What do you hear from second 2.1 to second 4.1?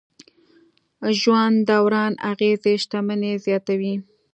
اغېزې شتمني زیاتوي.